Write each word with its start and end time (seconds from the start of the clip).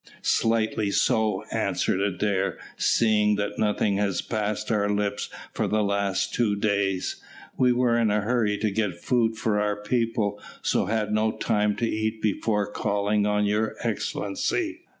"Slightly 0.23 0.89
so," 0.89 1.43
answered 1.51 1.99
Adair, 2.01 2.57
"seeing 2.75 3.35
that 3.35 3.59
nothing 3.59 3.97
has 3.97 4.23
passed 4.23 4.71
our 4.71 4.89
lips 4.89 5.29
for 5.53 5.67
the 5.67 5.83
last 5.83 6.33
two 6.33 6.55
days. 6.55 7.17
We 7.55 7.71
were 7.71 7.95
in 7.99 8.09
a 8.09 8.21
hurry 8.21 8.57
to 8.57 8.71
get 8.71 8.97
food 8.99 9.37
for 9.37 9.59
our 9.59 9.75
people, 9.79 10.41
so 10.63 10.87
had 10.87 11.11
no 11.11 11.29
time 11.31 11.75
to 11.75 11.87
eat 11.87 12.19
before 12.19 12.65
calling 12.65 13.27
on 13.27 13.45
your 13.45 13.75
Excellency." 13.83 14.79